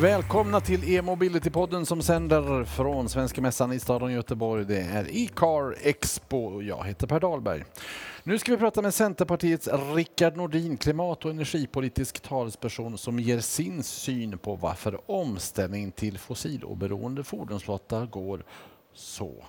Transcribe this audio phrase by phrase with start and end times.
[0.00, 4.64] Välkomna till e-mobility-podden som sänder från Svenska Mässan i staden Göteborg.
[4.64, 6.62] Det är e-car Expo.
[6.62, 7.64] Jag heter Per Dahlberg.
[8.22, 13.82] Nu ska vi prata med Centerpartiets Rickard Nordin, klimat och energipolitisk talesperson som ger sin
[13.82, 18.44] syn på varför omställning till fossiloberoende fordonsflotta går
[18.94, 19.44] så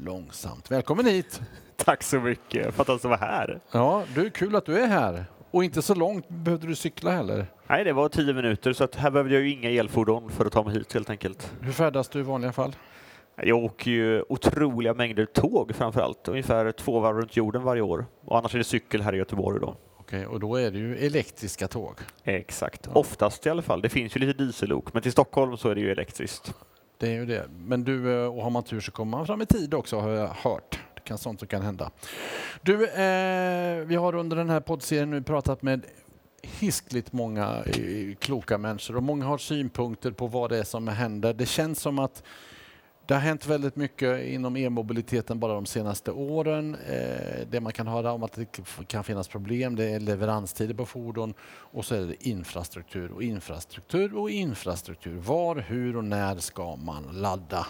[0.00, 0.70] långsamt.
[0.70, 1.40] Välkommen hit!
[1.76, 3.60] Tack så mycket för att du var här.
[3.70, 5.24] Ja, du, kul att du är här.
[5.54, 7.46] Och inte så långt behövde du cykla heller.
[7.66, 10.52] Nej, det var tio minuter så att här behövde jag ju inga elfordon för att
[10.52, 11.52] ta mig hit helt enkelt.
[11.60, 12.76] Hur färdas du i vanliga fall?
[13.36, 18.06] Jag åker ju otroliga mängder tåg framför allt, ungefär två varv runt jorden varje år.
[18.24, 19.76] Och annars är det cykel här i Göteborg då.
[19.96, 21.94] Okej, och då är det ju elektriska tåg.
[22.24, 23.82] Exakt, oftast i alla fall.
[23.82, 26.54] Det finns ju lite diesellok, men till Stockholm så är det ju elektriskt.
[26.98, 27.46] Det är ju det.
[27.58, 30.10] Men du, eh, och har man tur så kommer man fram i tid också har
[30.10, 31.90] jag hört påverkan, sånt som kan hända.
[32.62, 35.84] Du, eh, vi har under den här poddserien nu pratat med
[36.42, 41.34] hiskligt många eh, kloka människor och många har synpunkter på vad det är som händer.
[41.34, 42.22] Det känns som att
[43.06, 46.76] det har hänt väldigt mycket inom e-mobiliteten bara de senaste åren.
[46.88, 48.46] Eh, det man kan höra om att det
[48.86, 51.34] kan finnas problem, det är leveranstider på fordon
[51.72, 55.16] och så är det infrastruktur och infrastruktur och infrastruktur.
[55.16, 57.66] Var, hur och när ska man ladda?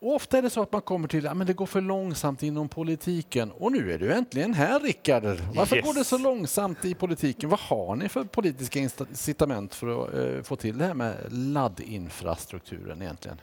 [0.00, 2.68] Och ofta är det så att man kommer till att det går för långsamt inom
[2.68, 3.50] politiken.
[3.52, 5.24] Och nu är du äntligen här Rickard.
[5.54, 5.86] Varför Yes.
[5.86, 7.50] går det så långsamt i politiken?
[7.50, 13.02] Vad har ni för politiska incitament för att eh, få till det här med laddinfrastrukturen
[13.02, 13.40] egentligen?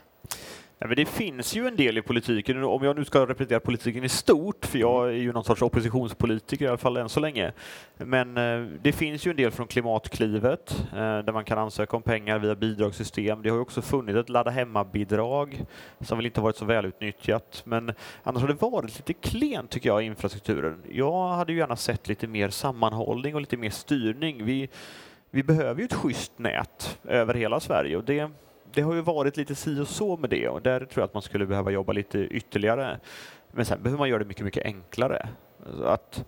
[0.78, 4.04] Nej, men det finns ju en del i politiken, om jag nu ska representera politiken
[4.04, 7.52] i stort, för jag är ju någon sorts oppositionspolitiker i alla fall än så länge.
[7.96, 12.02] Men eh, det finns ju en del från Klimatklivet, eh, där man kan ansöka om
[12.02, 13.42] pengar via bidragssystem.
[13.42, 15.64] Det har ju också funnits ett ladda hemma-bidrag
[16.00, 20.02] som väl inte varit så välutnyttjat, men annars har det varit lite klent tycker jag
[20.02, 20.82] i infrastrukturen.
[20.90, 24.44] Jag hade ju gärna sett lite mer sammanhållning och lite mer styrning.
[24.44, 24.68] Vi,
[25.30, 28.30] vi behöver ju ett schysst nät över hela Sverige och det
[28.72, 31.14] det har ju varit lite si och så med det och där tror jag att
[31.14, 33.00] man skulle behöva jobba lite ytterligare.
[33.52, 35.28] Men sen behöver man göra det mycket, mycket enklare.
[35.84, 36.24] Att,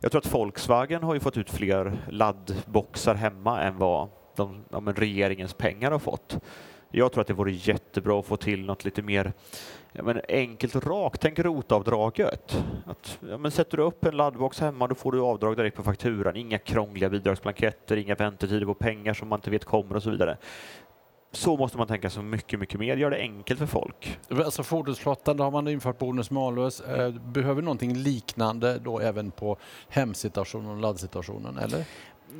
[0.00, 4.80] jag tror att Volkswagen har ju fått ut fler laddboxar hemma än vad de, ja,
[4.80, 6.38] men regeringens pengar har fått.
[6.90, 9.32] Jag tror att det vore jättebra att få till något lite mer
[9.92, 11.20] ja, men enkelt och rakt.
[11.20, 12.64] Tänk rotavdraget.
[12.86, 15.82] Att, ja, men sätter du upp en laddbox hemma då får du avdrag direkt på
[15.82, 16.36] fakturan.
[16.36, 20.36] Inga krångliga bidragsblanketter, inga väntetider på pengar som man inte vet kommer och så vidare
[21.32, 22.96] så måste man tänka så mycket, mycket mer.
[22.96, 24.18] Gör det enkelt för folk.
[24.30, 26.80] Alltså fordonsflottan, då har man infört bonus malus.
[26.80, 29.56] Eh, Behöver någonting liknande då även på
[29.88, 31.84] hemsituationen och laddsituationen, eller?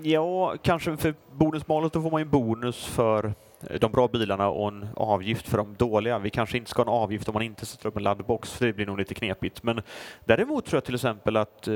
[0.03, 3.35] Ja, kanske för bonusmålet då får man ju en bonus för
[3.81, 6.19] de bra bilarna och en avgift för de dåliga.
[6.19, 8.67] Vi kanske inte ska ha en avgift om man inte sätter upp en laddbox, för
[8.67, 9.63] det blir nog lite knepigt.
[9.63, 9.81] Men
[10.25, 11.75] däremot tror jag till exempel att eh,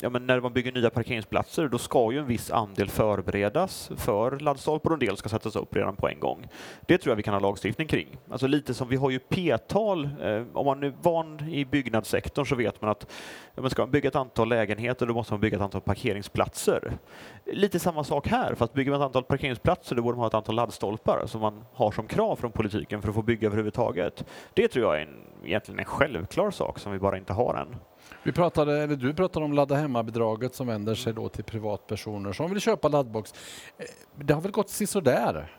[0.00, 4.38] ja, men när man bygger nya parkeringsplatser, då ska ju en viss andel förberedas för
[4.38, 6.48] laddstolpar och en del ska sättas upp redan på en gång.
[6.86, 8.18] Det tror jag vi kan ha lagstiftning kring.
[8.30, 10.08] Alltså lite som vi har ju p-tal.
[10.22, 13.06] Eh, om man är van i byggnadssektorn så vet man att
[13.54, 16.98] ja, men ska man bygga ett antal lägenheter, då måste man bygga ett antal parkeringsplatser.
[17.44, 20.34] Lite samma sak här, fast bygger man ett antal parkeringsplatser, då borde man ha ett
[20.34, 24.24] antal laddstolpar som man har som krav från politiken för att få bygga överhuvudtaget.
[24.54, 27.76] Det tror jag är en, egentligen en självklar sak som vi bara inte har än.
[28.22, 32.50] Vi pratade, eller du pratade om ladda hemma-bidraget som vänder sig då till privatpersoner som
[32.50, 33.34] vill köpa laddbox.
[33.78, 33.84] Eh,
[34.14, 35.52] det har väl gått sisådär?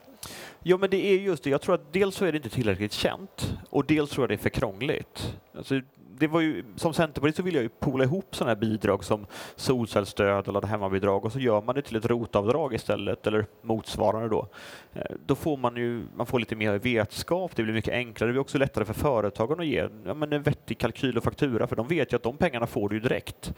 [0.64, 1.50] Jo, men det är just det.
[1.50, 4.36] Jag tror att dels så är det inte tillräckligt känt och dels tror jag det
[4.36, 5.38] är för krångligt.
[5.58, 5.82] Alltså,
[6.20, 9.26] det var ju, som Centerpartist så vill jag ju pola ihop sådana här bidrag som
[9.56, 14.48] solcellsstöd eller hemmabidrag och så gör man det till ett rotavdrag istället eller motsvarande då.
[14.94, 18.30] Eh, då får man ju man får lite mer vetskap, det blir mycket enklare.
[18.30, 21.68] Det blir också lättare för företagen att ge ja, men en vettig kalkyl och faktura
[21.68, 23.54] för de vet ju att de pengarna får du ju direkt.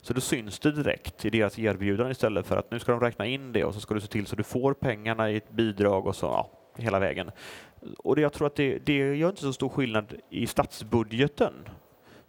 [0.00, 3.26] Så då syns det direkt i deras erbjudande istället för att nu ska de räkna
[3.26, 6.06] in det och så ska du se till så du får pengarna i ett bidrag
[6.06, 7.30] och så ja, hela vägen.
[7.98, 11.52] Och det, jag tror att det, det gör inte så stor skillnad i statsbudgeten,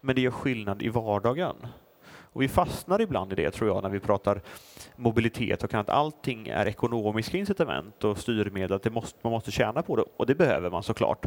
[0.01, 1.55] men det gör skillnad i vardagen.
[2.33, 4.41] Och vi fastnar ibland i det tror jag när vi pratar
[4.95, 9.81] mobilitet och att allting är ekonomiska incitament och styrmedel, att det måste, man måste tjäna
[9.81, 11.25] på det och det behöver man såklart.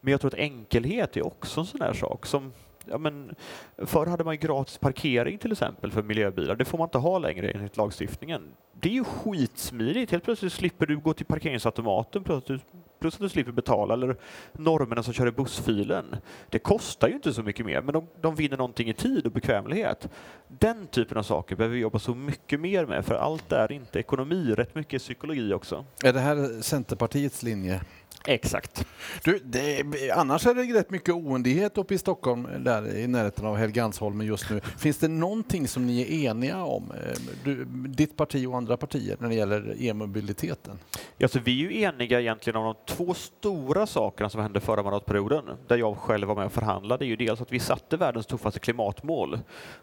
[0.00, 2.52] Men jag tror att enkelhet är också en sån där sak som
[2.90, 3.34] Ja, men
[3.76, 6.56] förr hade man gratis parkering till exempel för miljöbilar.
[6.56, 8.42] Det får man inte ha längre enligt lagstiftningen.
[8.80, 10.10] Det är ju skitsmidigt.
[10.10, 12.58] Helt plötsligt slipper du gå till parkeringsautomaten plus att du,
[13.00, 14.16] plus att du slipper betala eller
[14.52, 16.16] normerna som kör i bussfilen.
[16.48, 19.32] Det kostar ju inte så mycket mer, men de, de vinner någonting i tid och
[19.32, 20.08] bekvämlighet.
[20.48, 23.98] Den typen av saker behöver vi jobba så mycket mer med, för allt är inte
[23.98, 25.84] ekonomi, rätt mycket psykologi också.
[26.04, 27.80] Är det här Centerpartiets linje?
[28.26, 28.86] Exakt.
[29.24, 29.82] Du, det,
[30.14, 34.50] annars är det rätt mycket oenighet uppe i Stockholm, där i närheten av Helgeandsholmen just
[34.50, 34.60] nu.
[34.60, 39.16] Finns det någonting som ni är eniga om, eh, du, ditt parti och andra partier,
[39.20, 40.78] när det gäller e-mobiliteten?
[41.16, 44.82] Ja, så vi är ju eniga egentligen om de två stora sakerna som hände förra
[44.82, 47.04] mandatperioden, där jag själv var med och förhandlade.
[47.04, 49.38] Det är ju dels att vi satte världens tuffaste klimatmål,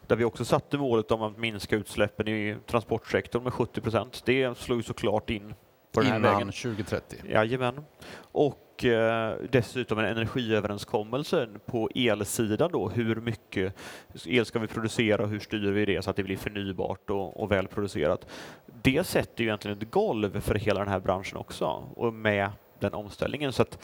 [0.07, 4.21] där vi också satte målet om att minska utsläppen i transportsektorn med 70 procent.
[4.25, 5.53] Det slog ju såklart in
[5.91, 6.51] på den här Innan vägen.
[6.51, 7.17] 2030?
[7.29, 7.85] Jajamän.
[8.17, 12.89] Och eh, dessutom en energiöverenskommelse på elsidan då.
[12.89, 13.75] Hur mycket
[14.25, 17.41] el ska vi producera och hur styr vi det så att det blir förnybart och,
[17.41, 18.27] och välproducerat?
[18.81, 21.65] Det sätter ju egentligen ett golv för hela den här branschen också
[21.95, 22.49] och med
[22.79, 23.53] den omställningen.
[23.53, 23.79] Så att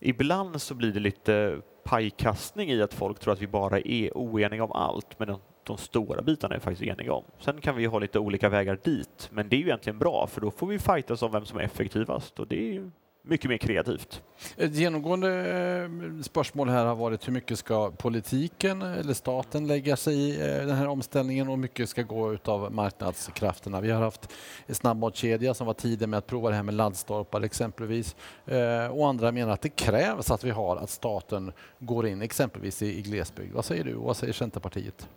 [0.00, 4.64] ibland så blir det lite pajkastning i att folk tror att vi bara är oeniga
[4.64, 5.36] om allt, men
[5.70, 7.24] de, stora bitarna är vi faktiskt eniga om.
[7.38, 10.40] Sen kan vi ha lite olika vägar dit, men det är ju egentligen bra, för
[10.40, 12.90] då får vi fightas om vem som är effektivast och det är ju
[13.22, 14.22] mycket mer kreativt.
[14.56, 20.14] Ett genomgående eh, spörsmål här har varit hur mycket ska politiken eller staten lägga sig
[20.14, 23.80] i eh, den här omställningen och hur mycket ska gå utav marknadskrafterna.
[23.80, 24.32] Vi har haft
[24.66, 28.16] en snabbmatskedja som var tidig med att prova det här med laddstolpar exempelvis
[28.50, 32.82] Eh, och andra menar att det krävs att vi har att staten går in exempelvis
[32.82, 33.54] i, i glesbygd.
[33.54, 35.08] Vad säger du och vad säger Centerpartiet?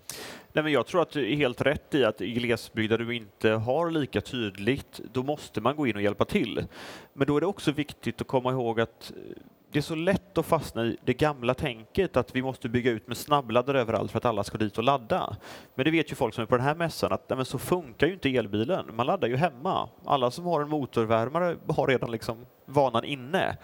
[0.54, 3.16] Nej, men jag tror att du är helt rätt i att i glesbygd där du
[3.16, 6.66] inte har lika tydligt, då måste man gå in och hjälpa till.
[7.14, 9.42] Men då är det också viktigt att komma ihåg att eh,
[9.74, 13.08] det är så lätt att fastna i det gamla tänket att vi måste bygga ut
[13.08, 15.36] med snabbladdare överallt för att alla ska dit och ladda.
[15.76, 17.60] Men det vet ju folk som är på den här mässan att nej, men så
[17.60, 18.96] funkar ju inte elbilen.
[18.96, 19.90] Man laddar ju hemma.
[20.06, 23.58] Alla som har en motorvärmare har redan liksom vanan inne.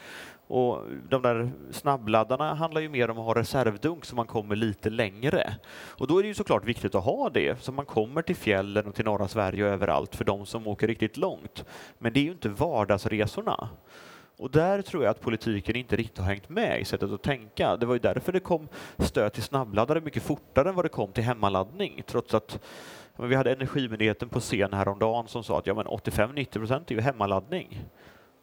[0.47, 4.89] Och de där snabbladdarna handlar ju mer om att ha reservdunk så man kommer lite
[4.89, 5.55] längre.
[5.71, 8.87] Och då är det ju såklart viktigt att ha det så man kommer till fjällen
[8.87, 11.65] och till norra Sverige och överallt för de som åker riktigt långt.
[11.97, 13.69] Men det är ju inte vardagsresorna.
[14.39, 17.77] Och där tror jag att politiken inte riktigt har hängt med i sättet att tänka.
[17.77, 21.11] Det var ju därför det kom stöd till snabbladdare mycket fortare än vad det kom
[21.11, 22.59] till hemmaladdning, trots att
[23.19, 26.95] men vi hade Energimyndigheten på scen häromdagen som sa att ja, men 85-90 procent är
[26.95, 27.85] ju hemmaladdning.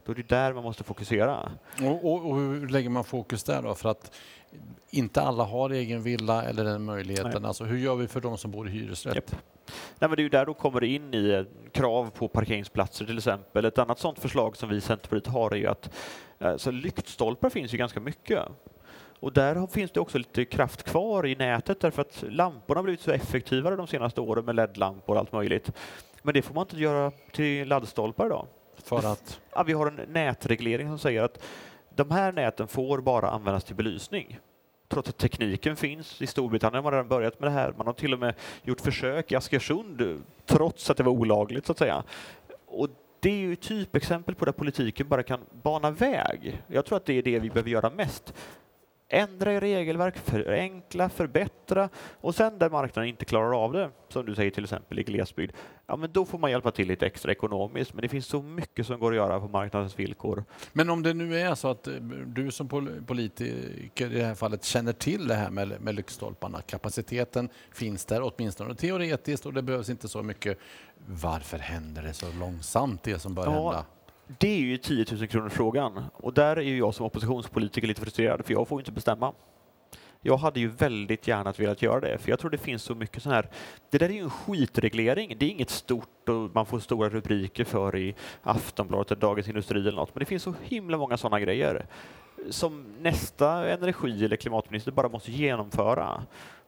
[0.06, 1.52] Då är det där man måste fokusera.
[1.82, 3.74] Och, och, och hur lägger man fokus där då?
[3.74, 4.10] För att
[4.90, 7.42] inte alla har egen villa eller den möjligheten.
[7.42, 7.48] Nej.
[7.48, 9.14] Alltså, hur gör vi för de som bor i hyresrätt?
[9.14, 9.30] Japp.
[9.98, 13.18] Nej, men det är ju där då kommer det in i krav på parkeringsplatser till
[13.18, 13.64] exempel.
[13.64, 15.90] Ett annat sådant förslag som vi i Centerpartiet har är ju att
[16.38, 18.42] eh, så lyktstolpar finns ju ganska mycket.
[19.20, 23.00] Och där finns det också lite kraft kvar i nätet därför att lamporna har blivit
[23.00, 25.72] så effektivare de senaste åren med LED-lampor och allt möjligt.
[26.22, 28.46] Men det får man inte göra till laddstolpar idag.
[28.86, 31.42] För att Ja, vi har en nätreglering som säger att
[31.94, 34.38] de här näten får bara användas till belysning.
[34.88, 36.22] Trots att tekniken finns.
[36.22, 37.74] I Storbritannien har man redan börjat med det här.
[37.76, 41.72] Man har till och med gjort försök i Askersund trots att det var olagligt så
[41.72, 42.02] att säga.
[42.66, 42.88] Och
[43.20, 46.62] det är ju typexempel på där politiken bara kan bana väg.
[46.66, 48.34] Jag tror att det är det vi behöver göra mest.
[49.08, 51.88] Ändra i regelverk, förenkla, förbättra
[52.20, 55.52] och sen där marknaden inte klarar av det, som du säger till exempel i glesbygd,
[55.86, 57.94] ja men då får man hjälpa till lite extra ekonomiskt.
[57.94, 60.44] Men det finns så mycket som går att göra på marknadens villkor.
[60.72, 61.94] Men om det nu är så att eh,
[62.26, 66.60] du som pol- politiker i det här fallet känner till det här med, med lyktstolparna,
[66.60, 70.58] kapaciteten finns där åtminstone teoretiskt och det behövs inte så mycket.
[71.08, 73.84] Varför händer det så långsamt det som bör Ja, hända?
[74.26, 78.00] Det är ju 10 000 kronor frågan och där är ju jag som oppositionspolitiker lite
[78.00, 79.32] frustrerad för jag får ju inte bestämma.
[80.20, 83.22] Jag hade ju väldigt gärna velat göra det, för jag tror det finns så mycket
[83.22, 83.48] sån här...
[83.90, 85.36] Det där är ju en skitreglering.
[85.38, 89.80] Det är inget stort och man får stora rubriker för i Aftonbladet eller Dagens Industri
[89.80, 91.86] eller något, men det finns så himla många sådana grejer
[92.50, 96.22] som nästa energi eller klimatminister bara måste genomföra.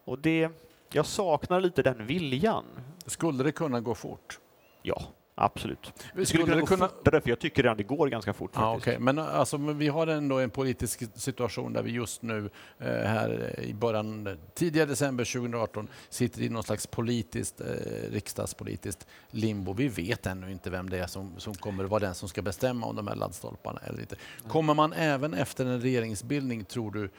[0.05, 0.51] Och det...
[0.93, 2.65] Jag saknar lite den viljan.
[3.07, 4.39] Skulle det kunna gå fort?
[4.83, 5.03] Ja,
[5.39, 5.93] absolut.
[6.15, 6.89] Det skulle kunna gå kunna...
[6.89, 8.51] fortare, för jag tycker redan det går ganska fort.
[8.55, 8.89] Ja, faktiskt.
[8.89, 8.99] okej.
[9.01, 13.61] Men alltså, men vi har ändå en politisk situation där vi just nu eh, här
[13.61, 17.67] i början, tidiga december 2018 sitter i någon slags politiskt, eh,
[18.11, 19.73] riksdagspolitiskt limbo.
[19.73, 22.43] Vi vet ännu inte vem det är som, som kommer att vara den som ska
[22.43, 24.17] bestämma om de här laddstolparna eller inte.
[24.49, 27.11] Kommer man även efter en regeringsbildning, tror du,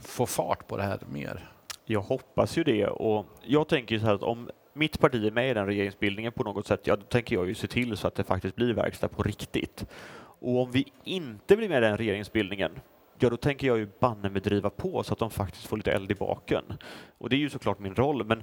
[0.00, 1.50] få fart på det här mer?
[1.84, 5.50] Jag hoppas ju det och jag tänker så här att om mitt parti är med
[5.50, 8.14] i den regeringsbildningen på något sätt, ja då tänker jag ju se till så att
[8.14, 9.86] det faktiskt blir verkstad på riktigt.
[10.40, 12.72] Och om vi inte blir med i den regeringsbildningen,
[13.18, 15.92] ja då tänker jag ju banne med driva på så att de faktiskt får lite
[15.92, 16.64] eld i baken.
[17.18, 18.42] Och det är ju såklart min roll, men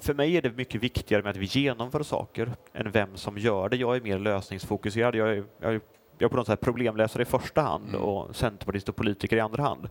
[0.00, 3.68] för mig är det mycket viktigare med att vi genomför saker än vem som gör
[3.68, 3.76] det.
[3.76, 5.14] Jag är mer lösningsfokuserad.
[5.14, 5.80] Jag är, jag är,
[6.18, 8.00] jag på något sätt problemläsare i första hand Mm.
[8.00, 9.88] och centerpartist och politiker i andra hand.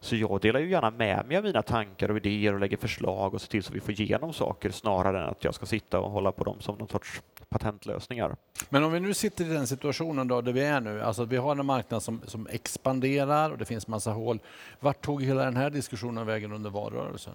[0.00, 3.34] Så jag delar ju gärna med mig av mina tankar och idéer och lägger förslag
[3.34, 6.10] och ser till så vi får igenom saker snarare än att jag ska sitta och
[6.10, 8.36] hålla på dem som någon sorts patentlösningar.
[8.68, 11.36] Men om vi nu sitter i den situationen då, där vi är nu, alltså vi
[11.36, 14.38] har en marknad som, som expanderar och det finns massa hål.
[14.80, 17.34] Vart tog hela den här diskussionen vägen under valrörelsen?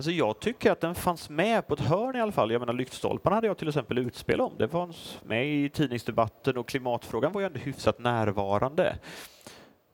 [0.00, 2.50] Alltså jag tycker att den fanns med på ett hörn i alla fall.
[2.50, 4.52] Jag menar lyktstolparna hade jag till exempel utspel om.
[4.58, 8.98] Det fanns med i tidningsdebatten och klimatfrågan var ju ändå hyfsat närvarande.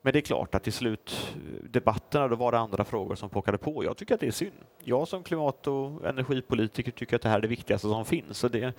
[0.01, 3.83] Men det är klart att i slutdebatterna då var det andra frågor som pockade på.
[3.83, 4.53] Jag tycker att det är synd.
[4.83, 8.37] Jag som klimat och energipolitiker tycker att det här är det viktigaste som finns.
[8.37, 8.73] Så det,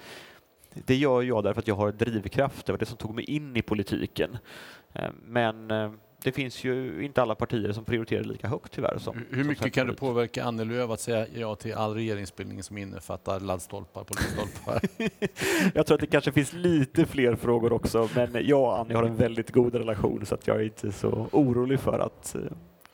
[0.75, 2.67] det gör jag därför att jag har drivkraft.
[2.67, 4.39] Det var det som tog mig in i politiken.
[4.93, 8.99] Eh, men eh, det finns ju inte alla partier som prioriterar lika högt tyvärr.
[8.99, 12.63] Som, Hur mycket som kan du påverka Annie Lööf att säga ja till all regeringsbildning
[12.63, 14.81] som innefattar laddstolpar på lyktstolpar?
[15.75, 19.03] jag tror att det kanske finns lite fler frågor också, men jag och Annie har
[19.03, 22.41] en väldigt god relation så att jag är inte så orolig för att eh,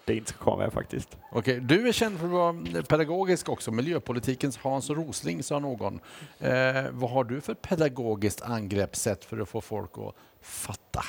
[0.05, 1.19] det inte ska komma med faktiskt.
[1.33, 3.71] Okej, du är känd för att vara pedagogisk också.
[3.71, 6.01] Miljöpolitikens Hans Rosling sa någon.
[6.39, 11.05] Eh, vad har du för pedagogiskt angreppssätt för att få folk att fatta?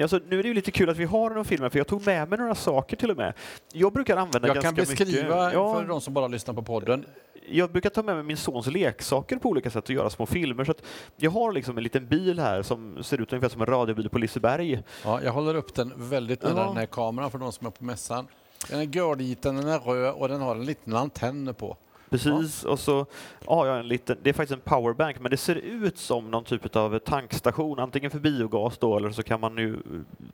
[0.00, 2.06] Alltså, nu är det ju lite kul att vi har någon film för jag tog
[2.06, 3.34] med mig några saker till och med.
[3.72, 6.62] Jag brukar använda jag ganska kan beskriva mycket, ja, för de som bara lyssnar på
[6.62, 7.04] podden.
[7.48, 10.64] Jag brukar ta med mig min sons leksaker på olika sätt och göra små filmer.
[10.64, 10.82] Så att
[11.16, 14.18] jag har liksom en liten bil här som ser ut ungefär som en radiobil på
[14.18, 14.82] Liseberg.
[15.04, 16.64] Ja, jag håller upp den väldigt nära Ja.
[16.66, 18.26] den här kameran för de som är på mässan.
[18.70, 21.76] Den är görliten, den är röd och den har en liten antenn på.
[22.18, 23.06] Precis, och så
[23.46, 26.44] har jag en liten, det är faktiskt en powerbank, men det ser ut som någon
[26.44, 29.78] typ av tankstation, antingen för biogas då, eller så kan man nu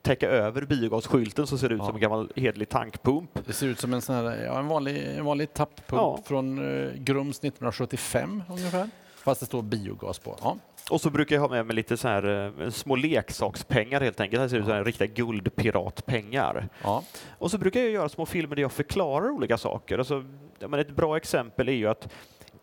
[0.01, 1.85] täcka över biogasskylten så ser det ut Ja.
[1.85, 3.39] som en gammal hedlig tankpump.
[3.45, 6.19] Det ser ut som en, sån här, ja, en, vanlig, en vanlig tapppump Ja.
[6.25, 8.89] från eh, Grums 1975 ungefär.
[9.23, 10.37] Fast det står biogas på.
[10.41, 10.57] Ja.
[10.89, 14.37] Och så brukar jag ha med mig lite så här eh, små leksakspengar helt enkelt.
[14.37, 16.69] Det här ser ut som riktiga guldpiratpengar.
[16.83, 17.03] Ja.
[17.37, 19.97] Och så brukar jag göra små filmer där jag förklarar olika saker.
[19.97, 20.23] Alltså,
[20.61, 22.13] ja, men ett bra exempel är ju att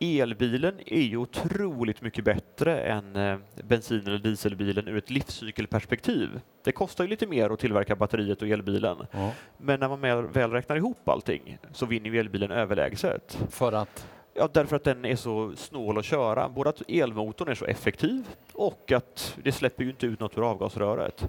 [0.01, 6.41] elbilen är ju otroligt mycket bättre än eh, bensin eller dieselbilen ur ett livscykelperspektiv.
[6.65, 8.97] Det kostar ju lite mer att tillverka batteriet och elbilen.
[9.11, 9.33] Ja.
[9.57, 13.39] Men när man väl räknar ihop allting så vinner ju elbilen överlägset.
[13.51, 14.07] För att?
[14.39, 16.49] Ja, därför att den är så snål att köra.
[16.49, 20.51] Både att elmotorn är så effektiv och att det släpper ju inte ut något ur
[20.51, 21.25] avgasröret.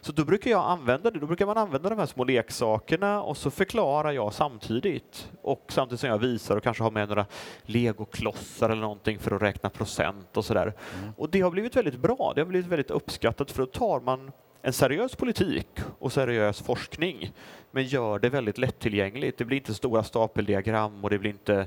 [0.00, 1.18] Så då brukar jag använda det.
[1.18, 5.30] Då brukar man använda de här små leksakerna och så förklarar jag samtidigt.
[5.42, 7.26] Och samtidigt som jag visar och kanske har med några
[7.62, 10.74] legoklossar eller någonting för att räkna procent och sådär.
[10.98, 11.12] Mm.
[11.16, 12.32] Och det har blivit väldigt bra.
[12.34, 14.30] Det har blivit väldigt uppskattat för då tar man
[14.66, 15.68] en seriös politik
[15.98, 17.32] och seriös forskning
[17.70, 19.38] men gör det väldigt lättillgängligt.
[19.38, 21.66] Det blir inte stora stapeldiagram och det blir inte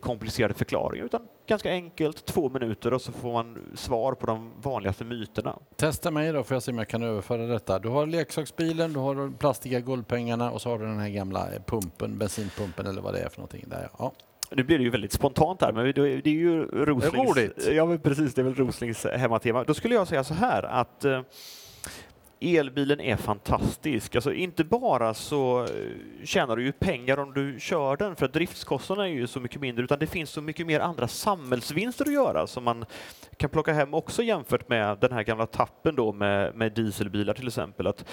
[0.00, 5.04] komplicerade förklaringar utan ganska enkelt, två minuter och så får man svar på de vanligaste
[5.04, 5.58] myterna.
[5.76, 7.78] Testa mig då får jag se om jag kan överföra detta.
[7.78, 11.48] Du har leksaksbilen, du har de plastiga guldpengarna och så har du den här gamla
[11.66, 13.64] pumpen, bensinpumpen eller vad det är för någonting.
[13.66, 13.88] Där.
[13.98, 14.12] Ja.
[14.50, 17.14] Nu blir det ju väldigt spontant här, men det är ju Roslings...
[17.14, 17.68] roligt.
[17.72, 18.34] Ja, precis.
[18.34, 19.64] Det är väl Roslings hemmatema.
[19.64, 21.20] Då skulle jag säga så här att eh,
[22.42, 24.14] elbilen är fantastisk.
[24.14, 25.68] Alltså inte bara så eh,
[26.24, 29.84] tjänar du ju pengar om du kör den, för driftskostnaderna är ju så mycket mindre,
[29.84, 32.84] utan det finns så mycket mer andra samhällsvinster att göra som man
[33.36, 37.46] kan plocka hem också jämfört med den här gamla tappen då med, med dieselbilar till
[37.46, 37.86] exempel.
[37.86, 38.04] Att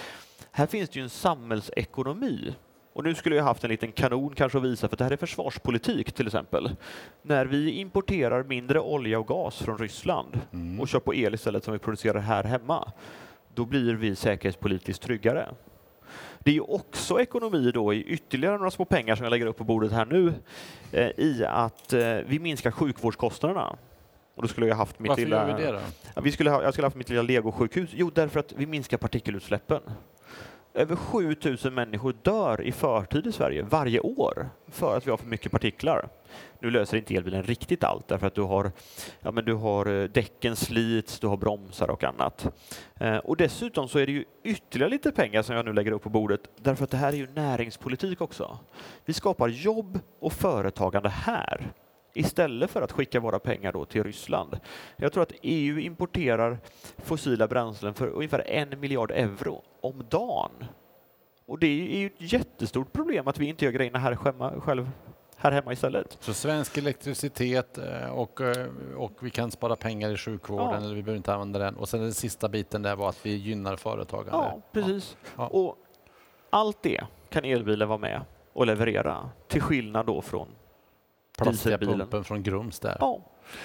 [0.51, 2.53] här finns det ju en samhällsekonomi
[2.93, 5.17] och nu skulle jag haft en liten kanon kanske att visa, för det här är
[5.17, 6.75] försvarspolitik till exempel.
[7.21, 10.79] När vi importerar mindre olja och gas från Ryssland Mm.
[10.79, 12.91] och kör på el istället som vi producerar här hemma,
[13.59, 15.49] då blir vi säkerhetspolitiskt tryggare.
[16.39, 19.63] Det är också ekonomi då i ytterligare några små pengar som jag lägger upp på
[19.63, 20.33] bordet här nu
[20.91, 23.77] eh, i att eh, vi minskar sjukvårdskostnaderna.
[24.35, 25.49] Och då skulle jag haft mitt Varför lilla...
[25.49, 25.71] gör vi det
[26.15, 26.21] då?
[26.21, 27.89] Vi skulle ha, jag skulle haft mitt lilla legosjukhus.
[27.93, 29.81] Jo, därför att vi minskar partikelutsläppen.
[30.73, 35.27] Över 7000 människor dör i förtid i Sverige varje år för att vi har för
[35.27, 36.09] mycket partiklar.
[36.59, 38.71] Nu löser inte elbilen riktigt allt därför att du har,
[39.19, 42.47] ja, men du har eh, däcken slits, du har bromsar och annat.
[42.95, 46.03] Eh, och dessutom så är det ju ytterligare lite pengar som jag nu lägger upp
[46.03, 48.59] på bordet därför att det här är ju näringspolitik också.
[49.05, 51.71] Vi skapar jobb och företagande här
[52.13, 54.59] istället för att skicka våra pengar då till Ryssland.
[54.95, 56.57] Jag tror att EU importerar
[56.97, 60.51] fossila bränslen för ungefär en miljard euro om dagen.
[61.45, 64.89] Och det är ju ett jättestort problem att vi inte gör grejerna här, hemma, själv,
[65.37, 66.17] här hemma istället.
[66.19, 68.67] Så svensk elektricitet eh, och, eh,
[68.97, 70.77] och vi kan spara pengar i sjukvården Ja.
[70.77, 71.75] eller vi behöver inte använda den.
[71.75, 74.31] Och sen den sista biten där var att vi gynnar företagande.
[74.31, 75.17] Ja, precis.
[75.37, 75.47] Ja.
[75.47, 75.77] Och
[76.49, 78.21] allt det kan elbilen vara med
[78.53, 80.47] och leverera, till skillnad då från
[81.37, 81.99] Plastiga dieselbilen.
[81.99, 82.97] pumpen från Grums där.
[82.99, 83.21] Ja,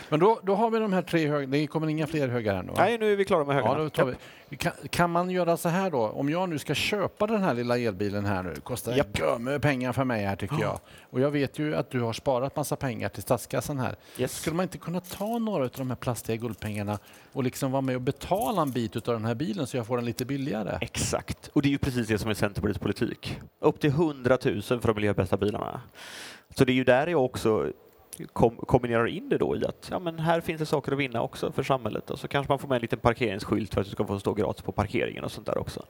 [0.08, 1.46] Men då, då har vi de här tre höga.
[1.46, 2.62] Det kommer inga fler högar?
[2.62, 2.72] Va?
[2.76, 3.90] Nej, nu är vi klara med Ja, högarna.
[3.90, 4.14] tar vi.
[4.56, 5.98] Kan, kan man göra så här då?
[5.98, 10.04] Om jag nu ska köpa den här lilla elbilen här nu, kostar gömme pengar för
[10.04, 10.80] mig här tycker jag.
[11.10, 13.96] Och jag vet ju att du har sparat massa pengar till statskassan här.
[14.18, 14.32] Yes.
[14.32, 16.98] Skulle man inte kunna ta några av de här plastiga guldpengarna
[17.32, 19.96] och liksom vara med och betala en bit av den här bilen så jag får
[19.96, 20.78] den lite billigare?
[20.80, 23.38] Exakt, och det är ju precis det som är Centerpartiets politik.
[23.60, 25.80] Upp till 100 000 för de miljöbästa bilarna.
[26.56, 27.72] Så det är ju där jag också
[28.32, 31.22] kom, kombinerar in det då i att ja, men här finns det saker att vinna
[31.22, 33.92] också för samhället och så kanske man får med en liten parkeringsskylt för att du
[33.92, 35.86] ska få stå gratis på parkeringen och sånt där också.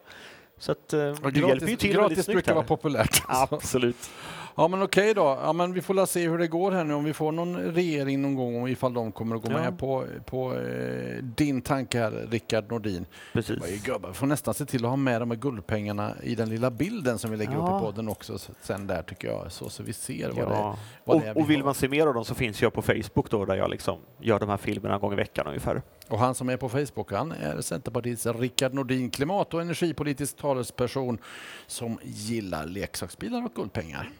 [0.58, 2.54] Så att eh, du hjälper ju till gratis brukar här.
[2.54, 3.22] vara populärt.
[3.28, 4.10] Absolut.
[4.56, 5.38] Ja men okej då.
[5.42, 8.22] Ja, men vi får se hur det går här nu om vi får någon regering
[8.22, 9.58] någon gång och ifall de kommer att gå Ja.
[9.58, 13.06] med på, på eh, din tanke här Rickard Nordin.
[13.32, 13.82] Precis.
[13.84, 14.08] Gubbar?
[14.08, 17.18] Vi får nästan se till att ha med de här guldpengarna i den lilla bilden
[17.18, 17.78] som vi lägger upp Ja.
[17.78, 19.52] i podden också sen där tycker jag.
[19.52, 20.78] Så, så vi ser vad det, Ja.
[21.04, 21.64] vad Och, det är vi och vill har.
[21.64, 24.38] man se mer av dem så finns jag på Facebook då där jag liksom gör
[24.40, 25.82] de här filmerna en gång i veckan ungefär.
[26.08, 31.18] Och han som är på Facebook, han är Centerpartiets Rickard Nordin, klimat och energipolitisk talesperson
[31.66, 34.10] som gillar leksaksbilar och guldpengar.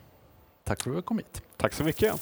[0.64, 1.43] Tack för att du kom hit.
[1.57, 2.21] Tack så mycket.